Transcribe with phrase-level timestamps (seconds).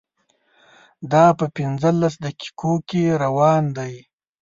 [1.11, 3.93] دا په پنځلس دقیقو کې روان دی.